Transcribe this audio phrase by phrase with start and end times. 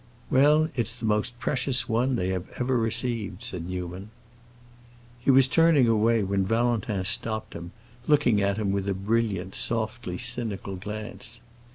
[0.31, 4.09] "Well, it's the most precious one they have ever received," said Newman.
[5.19, 7.71] He was turning away when Valentin stopped him,
[8.07, 11.41] looking at him with a brilliant, softly cynical glance.